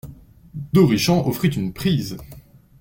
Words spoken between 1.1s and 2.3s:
offrit une prise.